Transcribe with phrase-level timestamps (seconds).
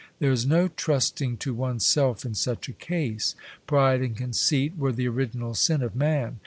[0.17, 3.35] There is no trusting to one's self in such a case;
[3.67, 6.39] pride and conceit were the original sin of man.